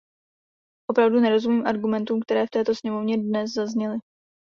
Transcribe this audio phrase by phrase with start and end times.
[0.89, 3.97] Opravdu nerozumím argumentům, které v této sněmovně dnes zazněly.